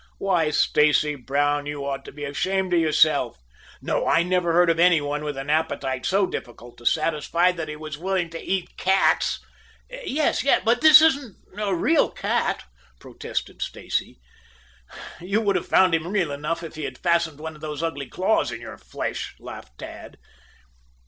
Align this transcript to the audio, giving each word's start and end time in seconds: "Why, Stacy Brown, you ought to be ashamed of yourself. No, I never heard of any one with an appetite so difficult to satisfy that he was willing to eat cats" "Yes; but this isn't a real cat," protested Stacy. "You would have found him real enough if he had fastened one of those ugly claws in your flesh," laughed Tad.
"Why, 0.17 0.49
Stacy 0.49 1.13
Brown, 1.13 1.67
you 1.67 1.85
ought 1.85 2.03
to 2.05 2.11
be 2.11 2.23
ashamed 2.25 2.73
of 2.73 2.79
yourself. 2.79 3.37
No, 3.83 4.07
I 4.07 4.23
never 4.23 4.51
heard 4.51 4.71
of 4.71 4.79
any 4.79 4.99
one 4.99 5.23
with 5.23 5.37
an 5.37 5.51
appetite 5.51 6.07
so 6.07 6.25
difficult 6.25 6.79
to 6.79 6.87
satisfy 6.87 7.51
that 7.51 7.67
he 7.67 7.75
was 7.75 7.99
willing 7.99 8.31
to 8.31 8.41
eat 8.41 8.77
cats" 8.77 9.39
"Yes; 10.03 10.43
but 10.65 10.81
this 10.81 11.03
isn't 11.03 11.35
a 11.55 11.75
real 11.75 12.09
cat," 12.09 12.63
protested 12.99 13.61
Stacy. 13.61 14.19
"You 15.19 15.39
would 15.41 15.55
have 15.55 15.67
found 15.67 15.93
him 15.93 16.07
real 16.07 16.31
enough 16.31 16.63
if 16.63 16.73
he 16.73 16.85
had 16.85 16.97
fastened 16.97 17.37
one 17.37 17.53
of 17.53 17.61
those 17.61 17.83
ugly 17.83 18.07
claws 18.07 18.51
in 18.51 18.59
your 18.59 18.79
flesh," 18.79 19.35
laughed 19.39 19.77
Tad. 19.77 20.17